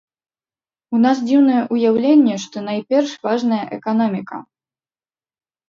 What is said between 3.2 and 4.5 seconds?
важная эканоміка.